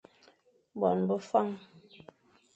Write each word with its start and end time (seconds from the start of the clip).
Bon 0.79 0.99
be 1.07 1.17
Fañ. 1.29 1.47